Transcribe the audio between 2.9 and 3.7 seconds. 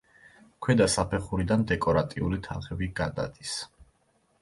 გადადის.